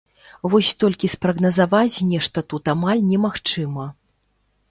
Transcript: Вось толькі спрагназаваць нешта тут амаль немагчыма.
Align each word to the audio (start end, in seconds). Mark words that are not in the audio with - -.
Вось 0.51 0.69
толькі 0.83 1.09
спрагназаваць 1.15 2.03
нешта 2.13 2.43
тут 2.53 2.63
амаль 2.75 3.05
немагчыма. 3.11 3.85